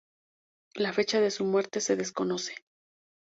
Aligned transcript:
La 0.73 0.93
fecha 0.93 1.21
de 1.21 1.29
su 1.29 1.45
muerte 1.45 1.79
se 1.79 1.95
desconoce. 1.95 2.55